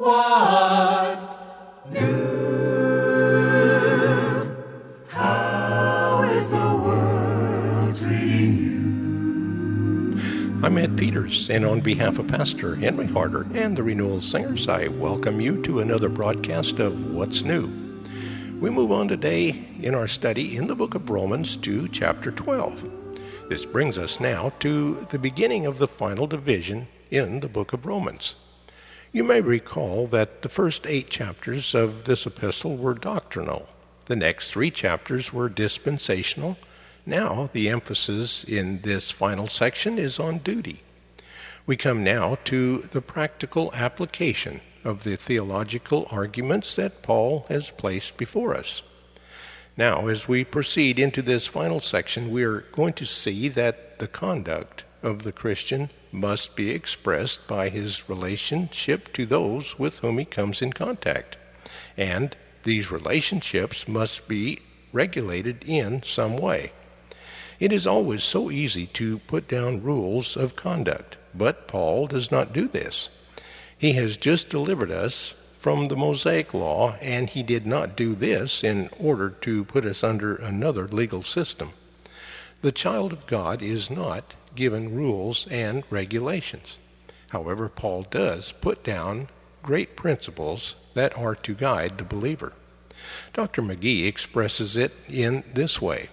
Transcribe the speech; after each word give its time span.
What's 0.00 1.42
new? 1.90 2.00
How 5.08 6.22
is 6.22 6.48
the 6.48 6.56
world 6.56 7.94
treating 7.96 8.56
you? 10.16 10.64
I'm 10.64 10.78
Ed 10.78 10.96
Peters, 10.96 11.50
and 11.50 11.66
on 11.66 11.82
behalf 11.82 12.18
of 12.18 12.28
Pastor 12.28 12.76
Henry 12.76 13.08
Harder 13.08 13.46
and 13.52 13.76
the 13.76 13.82
Renewal 13.82 14.22
Singers, 14.22 14.68
I 14.68 14.88
welcome 14.88 15.38
you 15.38 15.60
to 15.64 15.80
another 15.80 16.08
broadcast 16.08 16.80
of 16.80 17.14
What's 17.14 17.42
New. 17.42 17.66
We 18.58 18.70
move 18.70 18.92
on 18.92 19.06
today 19.06 19.66
in 19.82 19.94
our 19.94 20.08
study 20.08 20.56
in 20.56 20.66
the 20.66 20.74
book 20.74 20.94
of 20.94 21.10
Romans 21.10 21.58
to 21.58 21.88
chapter 21.88 22.30
12. 22.30 22.88
This 23.50 23.66
brings 23.66 23.98
us 23.98 24.18
now 24.18 24.54
to 24.60 24.94
the 24.94 25.18
beginning 25.18 25.66
of 25.66 25.76
the 25.76 25.86
final 25.86 26.26
division 26.26 26.88
in 27.10 27.40
the 27.40 27.50
book 27.50 27.74
of 27.74 27.84
Romans. 27.84 28.36
You 29.12 29.24
may 29.24 29.40
recall 29.40 30.06
that 30.08 30.42
the 30.42 30.48
first 30.48 30.86
eight 30.86 31.10
chapters 31.10 31.74
of 31.74 32.04
this 32.04 32.26
epistle 32.26 32.76
were 32.76 32.94
doctrinal. 32.94 33.68
The 34.06 34.14
next 34.14 34.52
three 34.52 34.70
chapters 34.70 35.32
were 35.32 35.48
dispensational. 35.48 36.58
Now, 37.04 37.50
the 37.52 37.68
emphasis 37.68 38.44
in 38.44 38.82
this 38.82 39.10
final 39.10 39.48
section 39.48 39.98
is 39.98 40.20
on 40.20 40.38
duty. 40.38 40.82
We 41.66 41.76
come 41.76 42.04
now 42.04 42.38
to 42.44 42.78
the 42.78 43.02
practical 43.02 43.72
application 43.74 44.60
of 44.84 45.02
the 45.02 45.16
theological 45.16 46.06
arguments 46.12 46.76
that 46.76 47.02
Paul 47.02 47.46
has 47.48 47.72
placed 47.72 48.16
before 48.16 48.54
us. 48.54 48.82
Now, 49.76 50.06
as 50.06 50.28
we 50.28 50.44
proceed 50.44 51.00
into 51.00 51.20
this 51.20 51.48
final 51.48 51.80
section, 51.80 52.30
we 52.30 52.44
are 52.44 52.60
going 52.60 52.92
to 52.92 53.06
see 53.06 53.48
that 53.48 53.98
the 53.98 54.08
conduct 54.08 54.84
of 55.02 55.24
the 55.24 55.32
Christian 55.32 55.90
must 56.12 56.56
be 56.56 56.70
expressed 56.70 57.46
by 57.46 57.68
his 57.68 58.08
relationship 58.08 59.12
to 59.12 59.26
those 59.26 59.78
with 59.78 60.00
whom 60.00 60.18
he 60.18 60.24
comes 60.24 60.62
in 60.62 60.72
contact. 60.72 61.36
And 61.96 62.36
these 62.62 62.90
relationships 62.90 63.86
must 63.88 64.28
be 64.28 64.58
regulated 64.92 65.64
in 65.66 66.02
some 66.02 66.36
way. 66.36 66.72
It 67.58 67.72
is 67.72 67.86
always 67.86 68.22
so 68.22 68.50
easy 68.50 68.86
to 68.86 69.18
put 69.18 69.46
down 69.46 69.82
rules 69.82 70.36
of 70.36 70.56
conduct, 70.56 71.16
but 71.34 71.68
Paul 71.68 72.06
does 72.06 72.30
not 72.30 72.52
do 72.52 72.66
this. 72.66 73.10
He 73.76 73.92
has 73.92 74.16
just 74.16 74.48
delivered 74.48 74.90
us 74.90 75.34
from 75.58 75.88
the 75.88 75.96
Mosaic 75.96 76.54
law, 76.54 76.96
and 77.02 77.28
he 77.28 77.42
did 77.42 77.66
not 77.66 77.96
do 77.96 78.14
this 78.14 78.64
in 78.64 78.88
order 78.98 79.28
to 79.28 79.64
put 79.66 79.84
us 79.84 80.02
under 80.02 80.34
another 80.34 80.88
legal 80.88 81.22
system. 81.22 81.72
The 82.62 82.72
child 82.72 83.12
of 83.12 83.26
God 83.26 83.62
is 83.62 83.90
not 83.90 84.34
given 84.54 84.94
rules 84.94 85.46
and 85.50 85.84
regulations. 85.90 86.78
However, 87.30 87.68
Paul 87.68 88.02
does 88.02 88.52
put 88.52 88.82
down 88.82 89.28
great 89.62 89.96
principles 89.96 90.74
that 90.94 91.16
are 91.16 91.34
to 91.34 91.54
guide 91.54 91.98
the 91.98 92.04
believer. 92.04 92.52
Dr. 93.32 93.62
McGee 93.62 94.06
expresses 94.06 94.76
it 94.76 94.92
in 95.08 95.44
this 95.54 95.80
way 95.80 96.08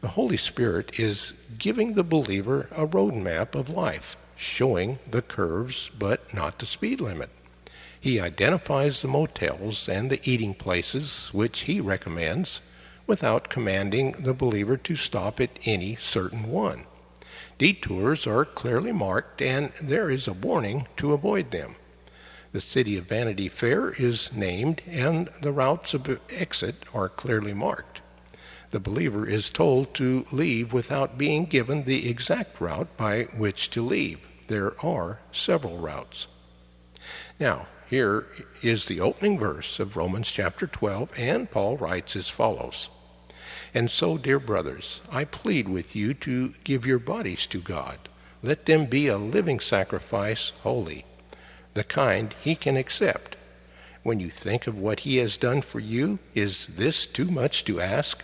The 0.00 0.08
Holy 0.08 0.36
Spirit 0.36 0.98
is 0.98 1.32
giving 1.58 1.94
the 1.94 2.04
believer 2.04 2.68
a 2.72 2.86
roadmap 2.86 3.54
of 3.54 3.68
life, 3.70 4.16
showing 4.36 4.98
the 5.10 5.22
curves 5.22 5.90
but 5.98 6.32
not 6.34 6.58
the 6.58 6.66
speed 6.66 7.00
limit. 7.00 7.30
He 7.98 8.20
identifies 8.20 9.00
the 9.00 9.08
motels 9.08 9.88
and 9.88 10.10
the 10.10 10.20
eating 10.30 10.52
places 10.52 11.30
which 11.32 11.60
he 11.60 11.80
recommends 11.80 12.60
without 13.06 13.48
commanding 13.48 14.12
the 14.12 14.34
believer 14.34 14.76
to 14.76 14.96
stop 14.96 15.40
at 15.40 15.58
any 15.64 15.96
certain 15.96 16.50
one. 16.50 16.84
Detours 17.58 18.26
are 18.26 18.44
clearly 18.44 18.92
marked 18.92 19.40
and 19.40 19.72
there 19.74 20.10
is 20.10 20.26
a 20.26 20.32
warning 20.32 20.86
to 20.96 21.12
avoid 21.12 21.50
them. 21.50 21.76
The 22.52 22.60
city 22.60 22.96
of 22.96 23.06
Vanity 23.06 23.48
Fair 23.48 23.90
is 23.90 24.32
named 24.32 24.82
and 24.88 25.28
the 25.40 25.52
routes 25.52 25.94
of 25.94 26.20
exit 26.30 26.84
are 26.92 27.08
clearly 27.08 27.54
marked. 27.54 28.00
The 28.70 28.80
believer 28.80 29.26
is 29.26 29.50
told 29.50 29.94
to 29.94 30.24
leave 30.32 30.72
without 30.72 31.16
being 31.16 31.44
given 31.44 31.84
the 31.84 32.10
exact 32.10 32.60
route 32.60 32.96
by 32.96 33.24
which 33.36 33.70
to 33.70 33.82
leave. 33.82 34.26
There 34.48 34.74
are 34.84 35.20
several 35.30 35.78
routes. 35.78 36.26
Now, 37.38 37.68
here 37.88 38.26
is 38.62 38.86
the 38.86 39.00
opening 39.00 39.38
verse 39.38 39.78
of 39.78 39.96
Romans 39.96 40.30
chapter 40.30 40.66
12, 40.66 41.12
and 41.16 41.50
Paul 41.50 41.76
writes 41.76 42.16
as 42.16 42.28
follows 42.28 42.88
And 43.74 43.90
so, 43.90 44.16
dear 44.16 44.38
brothers, 44.38 45.00
I 45.10 45.24
plead 45.24 45.68
with 45.68 45.96
you 45.96 46.14
to 46.14 46.52
give 46.62 46.86
your 46.86 47.00
bodies 47.00 47.44
to 47.48 47.58
God. 47.58 47.98
Let 48.40 48.66
them 48.66 48.86
be 48.86 49.08
a 49.08 49.18
living 49.18 49.58
sacrifice, 49.58 50.50
holy, 50.62 51.04
the 51.74 51.82
kind 51.82 52.34
he 52.40 52.54
can 52.54 52.76
accept. 52.76 53.36
When 54.04 54.20
you 54.20 54.30
think 54.30 54.68
of 54.68 54.78
what 54.78 55.00
he 55.00 55.16
has 55.16 55.36
done 55.36 55.60
for 55.60 55.80
you, 55.80 56.20
is 56.34 56.66
this 56.66 57.04
too 57.04 57.30
much 57.30 57.64
to 57.64 57.80
ask? 57.80 58.22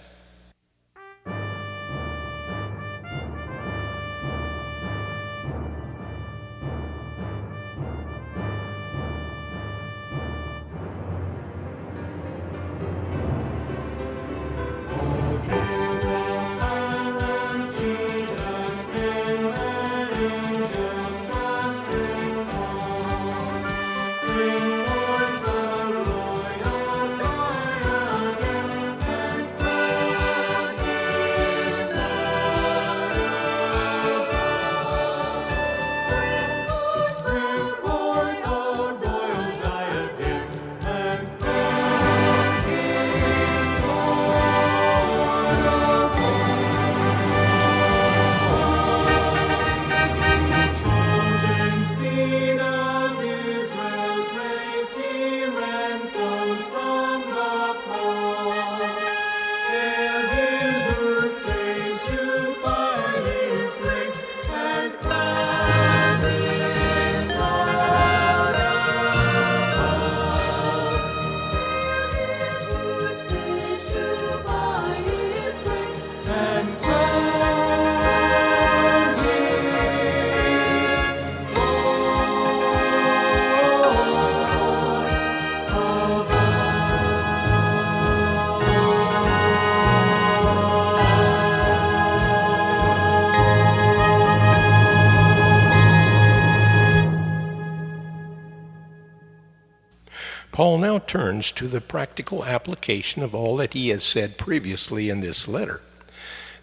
Paul 100.61 100.77
now 100.77 100.99
turns 100.99 101.53
to 101.53 101.69
the 101.69 101.81
practical 101.81 102.45
application 102.45 103.23
of 103.23 103.35
all 103.35 103.57
that 103.57 103.73
he 103.73 103.89
has 103.89 104.05
said 104.05 104.37
previously 104.37 105.09
in 105.09 105.21
this 105.21 105.49
letter. 105.49 105.81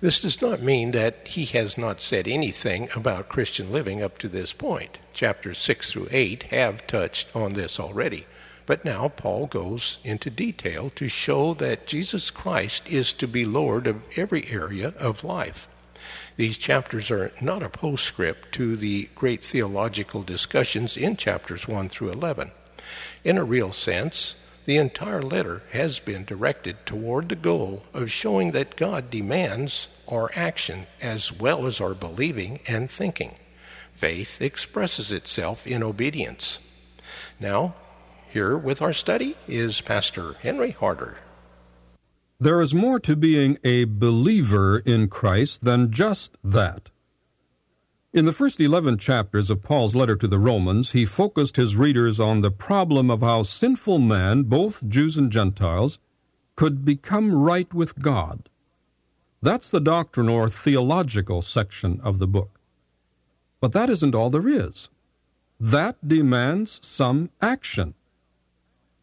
This 0.01 0.21
does 0.21 0.39
not 0.39 0.61
mean 0.61 0.91
that 0.91 1.29
he 1.29 1.45
has 1.45 1.79
not 1.79 1.99
said 1.99 2.27
anything 2.27 2.89
about 2.95 3.27
Christian 3.27 3.71
living 3.71 4.03
up 4.03 4.19
to 4.19 4.27
this 4.27 4.53
point. 4.53 4.99
Chapters 5.13 5.57
6 5.57 5.91
through 5.91 6.09
8 6.11 6.43
have 6.51 6.85
touched 6.85 7.35
on 7.35 7.53
this 7.53 7.79
already. 7.79 8.27
But 8.67 8.85
now 8.85 9.07
Paul 9.09 9.47
goes 9.47 9.97
into 10.03 10.29
detail 10.29 10.91
to 10.91 11.07
show 11.07 11.55
that 11.55 11.87
Jesus 11.87 12.29
Christ 12.29 12.87
is 12.91 13.13
to 13.13 13.27
be 13.27 13.45
Lord 13.45 13.87
of 13.87 14.03
every 14.15 14.45
area 14.51 14.93
of 14.99 15.23
life. 15.23 15.67
These 16.35 16.59
chapters 16.59 17.09
are 17.09 17.31
not 17.41 17.63
a 17.63 17.69
postscript 17.69 18.51
to 18.51 18.75
the 18.75 19.07
great 19.15 19.43
theological 19.43 20.21
discussions 20.21 20.97
in 20.97 21.17
chapters 21.17 21.67
1 21.67 21.89
through 21.89 22.11
11. 22.11 22.51
In 23.23 23.37
a 23.37 23.43
real 23.43 23.71
sense, 23.71 24.35
the 24.65 24.77
entire 24.77 25.21
letter 25.21 25.63
has 25.71 25.99
been 25.99 26.25
directed 26.25 26.85
toward 26.85 27.29
the 27.29 27.35
goal 27.35 27.83
of 27.93 28.11
showing 28.11 28.51
that 28.51 28.75
God 28.75 29.09
demands 29.09 29.87
our 30.07 30.29
action 30.35 30.87
as 31.01 31.31
well 31.31 31.65
as 31.65 31.79
our 31.79 31.93
believing 31.93 32.59
and 32.67 32.91
thinking. 32.91 33.35
Faith 33.93 34.41
expresses 34.41 35.11
itself 35.11 35.65
in 35.65 35.81
obedience. 35.81 36.59
Now, 37.39 37.75
here 38.29 38.57
with 38.57 38.81
our 38.81 38.93
study 38.93 39.37
is 39.47 39.79
Pastor 39.81 40.33
Henry 40.41 40.71
Harder. 40.71 41.17
There 42.39 42.61
is 42.61 42.75
more 42.75 42.99
to 42.99 43.15
being 43.15 43.57
a 43.63 43.85
believer 43.85 44.79
in 44.79 45.07
Christ 45.07 45.63
than 45.63 45.91
just 45.91 46.37
that. 46.43 46.91
In 48.13 48.25
the 48.25 48.31
first 48.31 48.61
11 48.61 48.99
chapters 48.99 49.49
of 49.49 49.61
Paul's 49.61 49.93
letter 49.93 50.15
to 50.15 50.27
the 50.27 50.39
Romans, 50.39 50.93
he 50.93 51.05
focused 51.05 51.57
his 51.57 51.75
readers 51.75 52.21
on 52.21 52.39
the 52.39 52.49
problem 52.51 53.11
of 53.11 53.19
how 53.19 53.43
sinful 53.43 53.99
man, 53.99 54.43
both 54.43 54.87
Jews 54.87 55.17
and 55.17 55.29
Gentiles, 55.29 55.99
could 56.55 56.85
become 56.85 57.35
right 57.35 57.71
with 57.73 57.99
God. 57.99 58.49
That's 59.41 59.69
the 59.69 59.81
doctrine 59.81 60.29
or 60.29 60.47
theological 60.47 61.41
section 61.41 61.99
of 62.01 62.19
the 62.19 62.27
book. 62.27 62.59
But 63.59 63.73
that 63.73 63.89
isn't 63.89 64.15
all 64.15 64.29
there 64.29 64.47
is. 64.47 64.89
That 65.59 66.07
demands 66.07 66.79
some 66.81 67.29
action. 67.41 67.93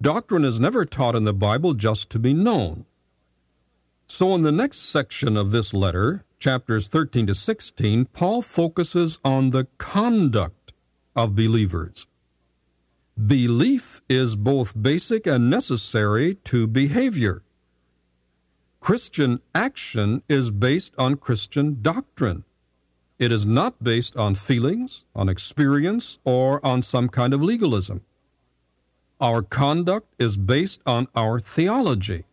Doctrine 0.01 0.45
is 0.45 0.59
never 0.59 0.85
taught 0.87 1.15
in 1.15 1.25
the 1.25 1.35
Bible 1.35 1.75
just 1.75 2.09
to 2.11 2.19
be 2.19 2.33
known. 2.33 2.87
So, 4.07 4.35
in 4.35 4.43
the 4.43 4.53
next 4.53 4.79
section 4.79 5.37
of 5.37 5.51
this 5.51 5.75
letter, 5.75 6.24
chapters 6.39 6.89
13 6.89 7.27
to 7.29 7.35
16, 7.35 8.07
Paul 8.07 8.43
focuses 8.43 9.19
on 9.25 9.51
the 9.51 9.67
conduct 9.79 10.73
of 11.17 11.35
believers. 11.35 12.07
Belief 13.15 14.03
is 14.09 14.35
both 14.37 14.81
basic 14.81 15.27
and 15.27 15.49
necessary 15.49 16.35
to 16.45 16.67
behavior. 16.67 17.43
Christian 18.81 19.41
action 19.55 20.23
is 20.29 20.51
based 20.51 20.95
on 20.99 21.17
Christian 21.17 21.79
doctrine. 21.81 22.45
It 23.19 23.31
is 23.33 23.47
not 23.47 23.83
based 23.83 24.17
on 24.17 24.35
feelings, 24.35 25.05
on 25.15 25.29
experience, 25.29 26.19
or 26.25 26.65
on 26.67 26.83
some 26.83 27.09
kind 27.09 27.33
of 27.33 27.41
legalism. 27.41 28.03
Our 29.21 29.43
conduct 29.43 30.15
is 30.19 30.37
based 30.37 30.83
on 30.85 31.07
our 31.15 31.39
theology 31.39 32.25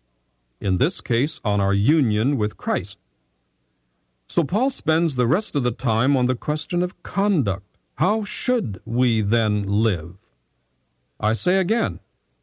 in 0.61 0.77
this 0.77 1.01
case 1.01 1.41
on 1.43 1.59
our 1.59 1.73
union 1.73 2.37
with 2.37 2.55
Christ. 2.55 2.99
So 4.31 4.45
Paul 4.45 4.69
spends 4.69 5.17
the 5.17 5.27
rest 5.27 5.57
of 5.57 5.63
the 5.63 5.73
time 5.73 6.15
on 6.15 6.27
the 6.27 6.35
question 6.35 6.81
of 6.81 7.03
conduct. 7.03 7.77
How 7.95 8.23
should 8.23 8.79
we 8.85 9.19
then 9.19 9.63
live? 9.67 10.29
I 11.19 11.33
say 11.33 11.57
again, 11.57 11.99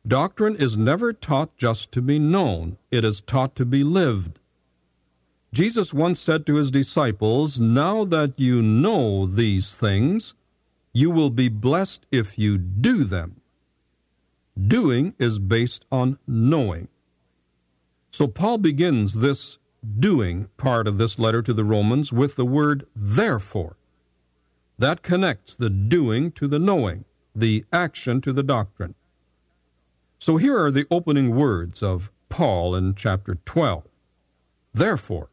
doctrine 0.07 0.55
is 0.55 0.77
never 0.77 1.15
taught 1.15 1.57
just 1.57 1.91
to 1.93 2.03
be 2.03 2.19
known, 2.19 2.77
it 2.91 3.07
is 3.07 3.23
taught 3.23 3.57
to 3.57 3.65
be 3.65 3.83
lived. 3.83 4.39
Jesus 5.51 5.95
once 5.95 6.21
said 6.21 6.45
to 6.45 6.57
his 6.57 6.71
disciples, 6.71 7.59
Now 7.59 8.05
that 8.05 8.35
you 8.37 8.61
know 8.61 9.27
these 9.27 9.75
things, 9.75 10.35
you 10.93 11.11
will 11.11 11.31
be 11.31 11.49
blessed 11.49 12.05
if 12.13 12.39
you 12.39 12.59
do 12.59 13.03
them. 13.05 13.41
Doing 14.61 15.15
is 15.19 15.39
based 15.39 15.87
on 15.91 16.19
knowing. 16.27 16.89
So 18.11 18.27
Paul 18.27 18.59
begins 18.59 19.15
this 19.15 19.59
doing 19.99 20.49
part 20.57 20.87
of 20.87 20.99
this 20.99 21.19
letter 21.19 21.43
to 21.43 21.55
the 21.55 21.65
Romans 21.65 22.13
with 22.13 22.37
the 22.37 22.45
word 22.45 22.87
therefore. 22.95 23.77
That 24.79 25.03
connects 25.03 25.57
the 25.57 25.71
doing 25.71 26.31
to 26.33 26.47
the 26.47 26.59
knowing, 26.59 27.05
the 27.35 27.65
action 27.73 28.21
to 28.23 28.33
the 28.33 28.43
doctrine. 28.43 28.95
So 30.19 30.37
here 30.37 30.59
are 30.59 30.71
the 30.71 30.87
opening 30.91 31.35
words 31.35 31.83
of 31.83 32.11
Paul 32.29 32.75
in 32.75 32.95
chapter 32.95 33.37
12. 33.45 33.85
Therefore, 34.73 35.31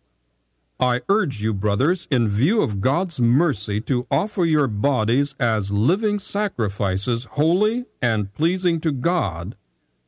I 0.79 1.01
urge 1.07 1.41
you, 1.41 1.53
brothers, 1.53 2.07
in 2.11 2.27
view 2.27 2.61
of 2.61 2.81
God's 2.81 3.19
mercy, 3.19 3.79
to 3.81 4.07
offer 4.11 4.43
your 4.43 4.67
bodies 4.67 5.33
as 5.39 5.71
living 5.71 6.19
sacrifices, 6.19 7.25
holy 7.31 7.85
and 8.01 8.33
pleasing 8.33 8.81
to 8.81 8.91
God, 8.91 9.55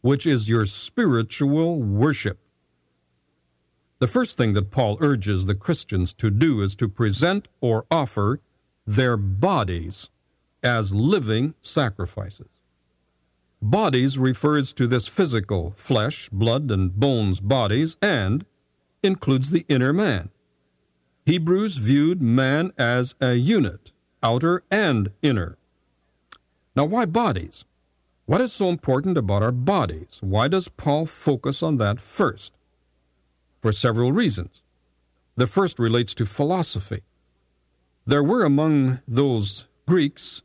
which 0.01 0.27
is 0.27 0.49
your 0.49 0.65
spiritual 0.65 1.81
worship. 1.81 2.39
The 3.99 4.07
first 4.07 4.37
thing 4.37 4.53
that 4.53 4.69
Paul 4.69 4.97
urges 4.99 5.45
the 5.45 5.55
Christians 5.55 6.13
to 6.13 6.29
do 6.29 6.61
is 6.61 6.75
to 6.75 6.87
present 6.87 7.47
or 7.61 7.85
offer 7.89 8.41
their 8.85 9.17
bodies 9.17 10.09
as 10.61 10.93
living 10.93 11.55
sacrifices. 11.61 12.49
Bodies 13.59 14.19
refers 14.19 14.71
to 14.73 14.85
this 14.85 15.07
physical, 15.07 15.73
flesh, 15.77 16.29
blood, 16.29 16.69
and 16.69 16.93
bones 16.93 17.39
bodies, 17.39 17.97
and 17.99 18.45
includes 19.01 19.49
the 19.49 19.65
inner 19.67 19.91
man. 19.91 20.29
Hebrews 21.25 21.77
viewed 21.77 22.21
man 22.21 22.71
as 22.77 23.15
a 23.19 23.33
unit, 23.33 23.91
outer 24.21 24.63
and 24.69 25.11
inner. 25.23 25.57
Now, 26.75 26.85
why 26.85 27.05
bodies? 27.07 27.65
What 28.27 28.41
is 28.41 28.53
so 28.53 28.69
important 28.69 29.17
about 29.17 29.41
our 29.41 29.51
bodies? 29.51 30.19
Why 30.21 30.47
does 30.47 30.67
Paul 30.67 31.07
focus 31.07 31.63
on 31.63 31.77
that 31.77 31.99
first? 31.99 32.56
For 33.67 33.73
several 33.73 34.13
reasons. 34.13 34.63
The 35.35 35.45
first 35.45 35.77
relates 35.77 36.13
to 36.13 36.25
philosophy. 36.25 37.01
There 38.05 38.23
were 38.23 38.45
among 38.45 39.01
those 39.05 39.67
Greeks 39.85 40.41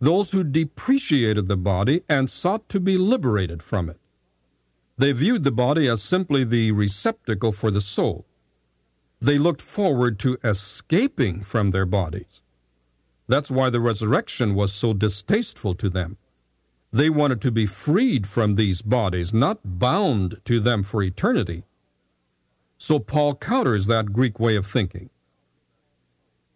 those 0.00 0.32
who 0.32 0.42
depreciated 0.42 1.46
the 1.46 1.56
body 1.56 2.02
and 2.08 2.28
sought 2.28 2.68
to 2.70 2.80
be 2.80 2.98
liberated 2.98 3.62
from 3.62 3.88
it. 3.88 4.00
They 4.98 5.12
viewed 5.12 5.44
the 5.44 5.52
body 5.52 5.86
as 5.86 6.02
simply 6.02 6.42
the 6.42 6.72
receptacle 6.72 7.52
for 7.52 7.70
the 7.70 7.80
soul. 7.80 8.26
They 9.20 9.38
looked 9.38 9.62
forward 9.62 10.18
to 10.18 10.36
escaping 10.42 11.44
from 11.44 11.70
their 11.70 11.86
bodies. 11.86 12.42
That's 13.28 13.50
why 13.50 13.70
the 13.70 13.78
resurrection 13.78 14.56
was 14.56 14.72
so 14.72 14.92
distasteful 14.92 15.76
to 15.76 15.88
them. 15.88 16.18
They 16.92 17.10
wanted 17.10 17.40
to 17.42 17.52
be 17.52 17.66
freed 17.66 18.26
from 18.26 18.56
these 18.56 18.82
bodies, 18.82 19.32
not 19.32 19.78
bound 19.78 20.40
to 20.46 20.58
them 20.58 20.82
for 20.82 21.00
eternity. 21.00 21.62
So 22.78 22.98
Paul 22.98 23.34
counters 23.36 23.86
that 23.86 24.12
Greek 24.12 24.38
way 24.38 24.56
of 24.56 24.66
thinking. 24.66 25.10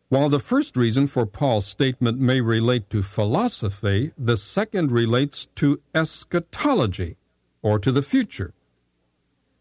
While 0.08 0.30
the 0.30 0.40
first 0.40 0.76
reason 0.76 1.06
for 1.06 1.26
Paul's 1.26 1.66
statement 1.66 2.18
may 2.18 2.40
relate 2.40 2.88
to 2.90 3.02
philosophy, 3.02 4.12
the 4.16 4.38
second 4.38 4.90
relates 4.90 5.46
to 5.56 5.80
eschatology, 5.94 7.16
or 7.60 7.78
to 7.78 7.92
the 7.92 8.02
future. 8.02 8.54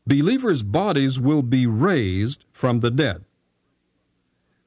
Believers' 0.06 0.64
bodies 0.64 1.20
will 1.20 1.42
be 1.42 1.68
raised 1.68 2.46
from 2.54 2.80
the 2.80 2.92
dead. 2.92 3.26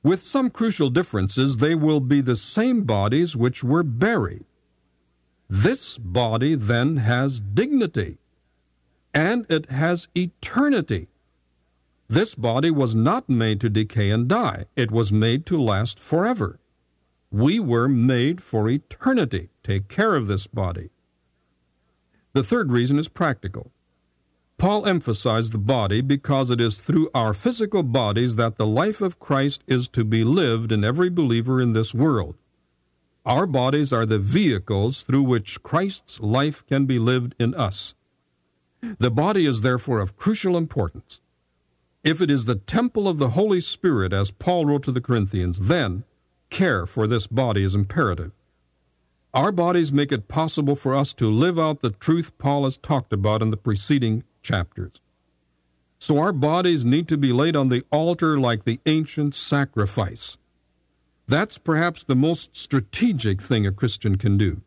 With 0.03 0.23
some 0.23 0.51
crucial 0.51 0.91
differences, 0.91 1.57
they 1.57 1.75
will 1.75 2.01
be 2.01 2.21
the 2.21 2.37
same 2.37 2.85
bodies 2.85 3.37
which 3.37 3.65
were 3.65 3.83
buried. 3.83 4.45
This 5.49 5.97
body 5.97 6.55
then 6.55 6.99
has 6.99 7.41
dignity, 7.41 8.19
and 9.15 9.47
it 9.51 9.71
has 9.71 10.09
eternity. 10.15 11.09
This 12.11 12.35
body 12.35 12.73
was 12.73 12.93
not 12.93 13.29
made 13.29 13.61
to 13.61 13.71
decay 13.71 14.11
and 14.11 14.27
die, 14.27 14.65
it 14.75 14.91
was 14.91 15.13
made 15.13 15.47
to 15.47 15.63
last 15.63 16.01
forever. 16.01 16.59
We 17.31 17.61
were 17.61 17.89
made 17.89 18.43
for 18.43 18.69
eternity. 18.69 19.51
Take 19.63 19.87
care 19.87 20.17
of 20.17 20.27
this 20.27 20.49
body. 20.49 20.91
The 22.33 22.43
third 22.43 22.73
reason 22.73 22.99
is 22.99 23.07
practical. 23.07 23.71
Paul 24.59 24.87
emphasized 24.87 25.53
the 25.53 25.59
body 25.59 26.01
because 26.01 26.51
it 26.51 26.61
is 26.61 26.81
through 26.83 27.11
our 27.15 27.33
physical 27.33 27.85
bodies 27.85 28.35
that 28.35 28.57
the 28.57 28.67
life 28.67 29.01
of 29.01 29.21
Christ 29.21 29.63
is 29.69 29.87
to 29.91 30.03
be 30.03 30.25
lived 30.25 30.73
in 30.73 30.83
every 30.83 31.11
believer 31.11 31.61
in 31.61 31.75
this 31.75 31.95
world. 31.95 32.35
Our 33.25 33.47
bodies 33.47 33.93
are 33.93 34.05
the 34.05 34.19
vehicles 34.19 35.05
through 35.05 35.23
which 35.23 35.63
Christ's 35.63 36.19
life 36.19 36.67
can 36.67 36.87
be 36.87 36.99
lived 36.99 37.37
in 37.39 37.55
us. 37.55 37.95
The 38.99 39.13
body 39.13 39.47
is 39.47 39.61
therefore 39.61 40.01
of 40.01 40.17
crucial 40.17 40.57
importance. 40.57 41.21
If 42.03 42.23
it 42.23 42.31
is 42.31 42.47
the 42.47 42.55
temple 42.55 43.07
of 43.07 43.19
the 43.19 43.31
Holy 43.31 43.61
Spirit, 43.61 44.13
as 44.15 44.31
Paul 44.31 44.65
wrote 44.65 44.83
to 44.85 44.93
the 44.93 45.03
Corinthians, 45.03 45.61
then 45.61 46.05
care 46.49 46.87
for 46.87 47.07
this 47.07 47.27
body 47.27 47.63
is 47.63 47.75
imperative. 47.75 48.33
Our 49.35 49.53
bodies 49.53 49.93
make 49.93 50.11
it 50.11 50.27
possible 50.27 50.75
for 50.75 50.95
us 50.95 51.13
to 51.15 51.31
live 51.31 51.59
out 51.59 51.81
the 51.81 51.91
truth 51.91 52.37
Paul 52.39 52.65
has 52.65 52.79
talked 52.79 53.13
about 53.13 53.43
in 53.43 53.51
the 53.51 53.57
preceding 53.57 54.25
chapters. 54.43 55.01
So 55.99 56.19
our 56.19 56.33
bodies 56.33 56.87
need 56.87 57.07
to 57.09 57.19
be 57.19 57.33
laid 57.33 57.55
on 57.55 57.69
the 57.69 57.85
altar 57.93 58.41
like 58.41 58.65
the 58.65 58.81
ancient 58.87 59.35
sacrifice. 59.35 60.39
That's 61.29 61.59
perhaps 61.59 62.03
the 62.03 62.17
most 62.17 62.57
strategic 62.57 63.43
thing 63.43 63.67
a 63.67 63.73
Christian 63.73 64.17
can 64.17 64.39
do. 64.39 64.63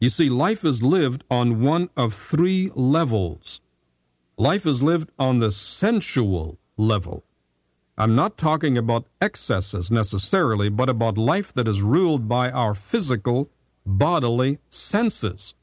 You 0.00 0.10
see, 0.10 0.28
life 0.28 0.64
is 0.64 0.82
lived 0.82 1.22
on 1.30 1.62
one 1.62 1.88
of 1.96 2.12
three 2.12 2.70
levels 2.74 3.60
Life 4.40 4.66
is 4.66 4.84
lived 4.84 5.10
on 5.18 5.40
the 5.40 5.50
sensual 5.50 6.60
level. 6.76 7.24
I'm 7.96 8.14
not 8.14 8.38
talking 8.38 8.78
about 8.78 9.08
excesses 9.20 9.90
necessarily, 9.90 10.68
but 10.68 10.88
about 10.88 11.18
life 11.18 11.52
that 11.54 11.66
is 11.66 11.82
ruled 11.82 12.28
by 12.28 12.48
our 12.48 12.72
physical, 12.72 13.50
bodily 13.84 14.60
senses. 14.68 15.56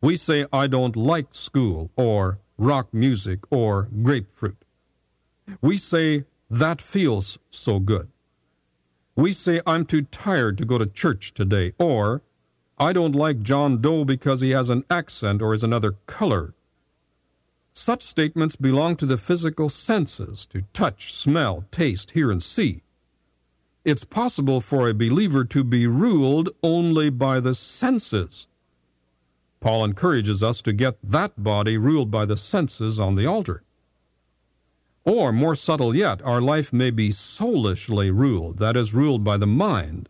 We 0.00 0.16
say, 0.16 0.46
I 0.52 0.66
don't 0.66 0.96
like 0.96 1.28
school, 1.30 1.92
or 1.94 2.40
rock 2.58 2.92
music, 2.92 3.40
or 3.50 3.88
grapefruit. 4.02 4.64
We 5.60 5.76
say, 5.76 6.24
that 6.50 6.82
feels 6.82 7.38
so 7.50 7.78
good. 7.78 8.10
We 9.14 9.32
say, 9.32 9.60
I'm 9.64 9.86
too 9.86 10.02
tired 10.02 10.58
to 10.58 10.64
go 10.64 10.76
to 10.78 10.86
church 10.86 11.34
today, 11.34 11.72
or 11.78 12.22
I 12.78 12.92
don't 12.92 13.14
like 13.14 13.42
John 13.42 13.80
Doe 13.80 14.04
because 14.04 14.40
he 14.40 14.50
has 14.50 14.70
an 14.70 14.82
accent 14.90 15.40
or 15.40 15.54
is 15.54 15.62
another 15.62 15.92
color. 16.06 16.52
Such 17.78 18.02
statements 18.04 18.56
belong 18.56 18.96
to 18.96 19.06
the 19.06 19.18
physical 19.18 19.68
senses 19.68 20.46
to 20.46 20.62
touch, 20.72 21.12
smell, 21.12 21.66
taste, 21.70 22.12
hear, 22.12 22.30
and 22.30 22.42
see. 22.42 22.80
It's 23.84 24.02
possible 24.02 24.62
for 24.62 24.88
a 24.88 24.94
believer 24.94 25.44
to 25.44 25.62
be 25.62 25.86
ruled 25.86 26.48
only 26.62 27.10
by 27.10 27.38
the 27.38 27.54
senses. 27.54 28.46
Paul 29.60 29.84
encourages 29.84 30.42
us 30.42 30.62
to 30.62 30.72
get 30.72 30.96
that 31.02 31.42
body 31.42 31.76
ruled 31.76 32.10
by 32.10 32.24
the 32.24 32.38
senses 32.38 32.98
on 32.98 33.14
the 33.14 33.26
altar. 33.26 33.62
Or, 35.04 35.30
more 35.30 35.54
subtle 35.54 35.94
yet, 35.94 36.22
our 36.22 36.40
life 36.40 36.72
may 36.72 36.90
be 36.90 37.10
soulishly 37.10 38.10
ruled, 38.10 38.58
that 38.58 38.74
is, 38.74 38.94
ruled 38.94 39.22
by 39.22 39.36
the 39.36 39.46
mind. 39.46 40.08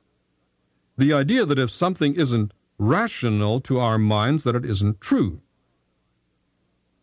The 0.96 1.12
idea 1.12 1.44
that 1.44 1.58
if 1.58 1.72
something 1.72 2.14
isn't 2.14 2.52
rational 2.78 3.60
to 3.62 3.80
our 3.80 3.98
minds, 3.98 4.44
that 4.44 4.54
it 4.54 4.64
isn't 4.64 5.00
true. 5.00 5.40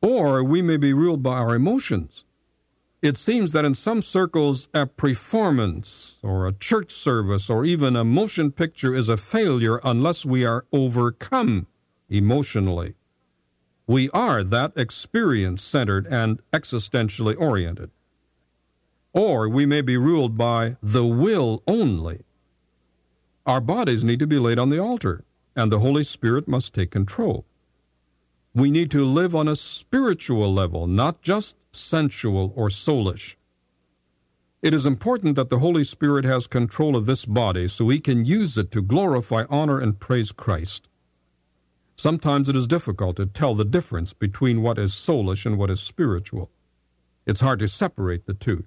Or 0.04 0.44
we 0.44 0.62
may 0.62 0.76
be 0.76 0.92
ruled 0.92 1.24
by 1.24 1.38
our 1.38 1.56
emotions. 1.56 2.26
It 3.02 3.16
seems 3.16 3.54
that 3.54 3.64
in 3.64 3.74
some 3.74 4.02
circles, 4.02 4.68
a 4.74 4.86
performance 4.86 6.18
or 6.22 6.46
a 6.46 6.52
church 6.52 6.92
service 6.92 7.50
or 7.50 7.64
even 7.64 7.96
a 7.96 8.04
motion 8.04 8.52
picture 8.52 8.94
is 8.94 9.08
a 9.08 9.16
failure 9.16 9.80
unless 9.82 10.26
we 10.26 10.44
are 10.44 10.66
overcome 10.74 11.68
emotionally. 12.10 12.96
We 13.88 14.10
are 14.10 14.44
that 14.44 14.74
experience 14.76 15.64
centered 15.64 16.06
and 16.08 16.42
existentially 16.52 17.40
oriented. 17.40 17.90
Or 19.14 19.48
we 19.48 19.66
may 19.66 19.82
be 19.82 19.96
ruled 19.96 20.38
by 20.38 20.76
the 20.84 21.06
will 21.06 21.64
only. 21.66 22.26
Our 23.46 23.62
bodies 23.62 24.04
need 24.04 24.20
to 24.20 24.28
be 24.28 24.40
laid 24.40 24.60
on 24.60 24.70
the 24.70 24.80
altar, 24.80 25.24
and 25.56 25.72
the 25.72 25.80
Holy 25.80 26.04
Spirit 26.04 26.46
must 26.46 26.74
take 26.74 26.92
control. 26.92 27.46
We 28.56 28.70
need 28.70 28.92
to 28.92 29.04
live 29.04 29.36
on 29.36 29.48
a 29.48 29.56
spiritual 29.56 30.54
level, 30.54 30.86
not 30.86 31.24
just 31.24 31.56
sensual 31.72 32.54
or 32.56 32.70
soulish. 32.70 33.36
It 34.62 34.74
is 34.74 34.86
important 34.86 35.36
that 35.36 35.50
the 35.50 35.60
Holy 35.60 35.84
Spirit 35.84 36.24
has 36.24 36.48
control 36.48 36.96
of 36.96 37.06
this 37.06 37.26
body 37.26 37.68
so 37.68 37.90
he 37.90 38.00
can 38.00 38.26
use 38.26 38.58
it 38.58 38.72
to 38.72 38.82
glorify, 38.82 39.44
honor, 39.50 39.80
and 39.80 40.00
praise 40.00 40.32
Christ. 40.32 40.88
Sometimes 41.96 42.48
it 42.48 42.56
is 42.56 42.68
difficult 42.68 43.18
to 43.18 43.26
tell 43.26 43.56
the 43.56 43.66
difference 43.66 44.14
between 44.14 44.62
what 44.62 44.78
is 44.78 44.94
soulish 44.94 45.46
and 45.46 45.58
what 45.58 45.70
is 45.70 45.82
spiritual. 45.82 46.50
It's 47.26 47.42
hard 47.42 47.60
to 47.60 47.68
separate 47.68 48.26
the 48.26 48.34
two. 48.34 48.66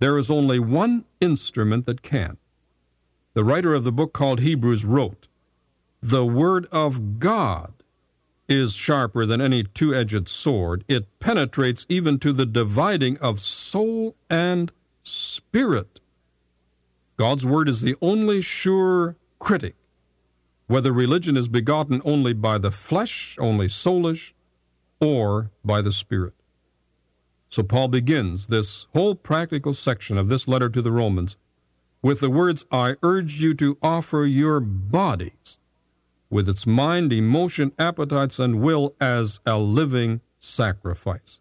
There 0.00 0.18
is 0.18 0.30
only 0.30 0.58
one 0.58 1.04
instrument 1.20 1.86
that 1.86 2.02
can. 2.02 2.36
The 3.32 3.44
writer 3.44 3.74
of 3.74 3.84
the 3.84 3.92
book 3.92 4.12
called 4.12 4.40
Hebrews 4.40 4.84
wrote, 4.84 5.28
The 6.00 6.24
Word 6.24 6.66
of 6.70 7.18
God 7.18 7.73
is 8.48 8.74
sharper 8.74 9.26
than 9.26 9.40
any 9.40 9.62
two 9.62 9.94
edged 9.94 10.28
sword. 10.28 10.84
It 10.88 11.18
penetrates 11.18 11.86
even 11.88 12.18
to 12.20 12.32
the 12.32 12.46
dividing 12.46 13.18
of 13.18 13.40
soul 13.40 14.16
and 14.28 14.72
spirit. 15.02 16.00
God's 17.16 17.46
Word 17.46 17.68
is 17.68 17.80
the 17.80 17.96
only 18.02 18.40
sure 18.40 19.16
critic 19.38 19.76
whether 20.66 20.92
religion 20.92 21.36
is 21.36 21.46
begotten 21.46 22.00
only 22.04 22.32
by 22.32 22.56
the 22.56 22.70
flesh, 22.70 23.36
only 23.38 23.66
soulish, 23.66 24.32
or 24.98 25.50
by 25.62 25.82
the 25.82 25.92
Spirit. 25.92 26.32
So 27.50 27.62
Paul 27.62 27.88
begins 27.88 28.46
this 28.46 28.86
whole 28.94 29.14
practical 29.14 29.74
section 29.74 30.16
of 30.16 30.28
this 30.28 30.48
letter 30.48 30.70
to 30.70 30.80
the 30.80 30.90
Romans 30.90 31.36
with 32.04 32.20
the 32.20 32.28
words, 32.28 32.66
I 32.70 32.96
urge 33.02 33.40
you 33.40 33.54
to 33.54 33.78
offer 33.82 34.26
your 34.26 34.60
bodies 34.60 35.56
with 36.34 36.48
its 36.48 36.66
mind, 36.66 37.12
emotion, 37.12 37.70
appetites, 37.78 38.40
and 38.40 38.60
will 38.60 38.92
as 39.00 39.38
a 39.46 39.56
living 39.56 40.20
sacrifice. 40.40 41.40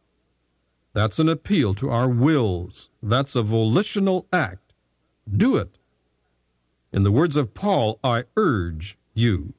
That's 0.93 1.17
an 1.17 1.27
appeal 1.27 1.73
to 1.73 1.89
our 1.89 2.07
wills. 2.07 2.91
That's 3.01 3.35
a 3.35 3.41
volitional 3.41 4.27
act. 4.31 4.75
Do 5.27 5.55
it. 5.57 5.79
In 6.91 7.01
the 7.01 7.11
words 7.11 7.37
of 7.37 7.55
Paul, 7.55 7.99
I 8.03 8.25
urge 8.37 8.99
you. 9.15 9.55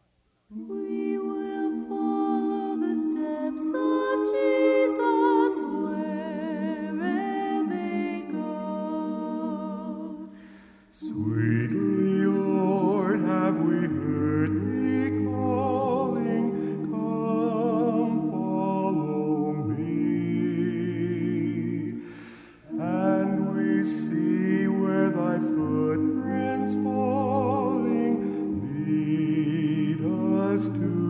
To 30.72 31.03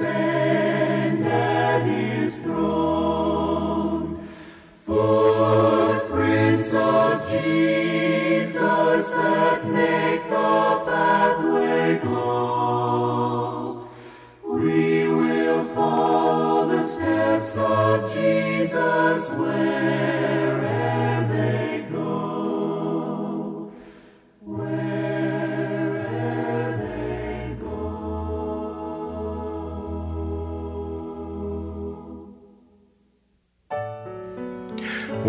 At 0.00 1.82
his 1.82 2.38
throne. 2.38 4.28
Footprints 4.84 6.74
of 6.74 7.30
Jesus 7.30 8.58
that 9.10 9.64
make 9.66 10.28
the 10.28 10.82
pathway 10.84 12.00
glow. 12.02 13.86
We 14.44 15.06
will 15.08 15.64
follow 15.76 16.66
the 16.66 16.84
steps 16.88 17.56
of 17.56 18.12
Jesus 18.12 19.30